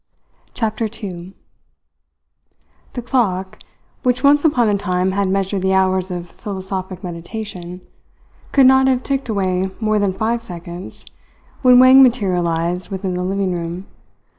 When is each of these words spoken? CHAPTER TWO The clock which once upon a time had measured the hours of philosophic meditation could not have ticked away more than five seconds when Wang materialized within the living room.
CHAPTER 0.55 0.87
TWO 0.87 1.33
The 2.93 3.03
clock 3.03 3.59
which 4.01 4.23
once 4.23 4.43
upon 4.43 4.67
a 4.67 4.75
time 4.75 5.11
had 5.11 5.29
measured 5.29 5.61
the 5.61 5.75
hours 5.75 6.09
of 6.09 6.27
philosophic 6.27 7.03
meditation 7.03 7.81
could 8.51 8.65
not 8.65 8.87
have 8.87 9.03
ticked 9.03 9.29
away 9.29 9.69
more 9.79 9.99
than 9.99 10.11
five 10.11 10.41
seconds 10.41 11.05
when 11.61 11.77
Wang 11.77 12.01
materialized 12.01 12.89
within 12.89 13.13
the 13.13 13.21
living 13.23 13.55
room. 13.55 13.85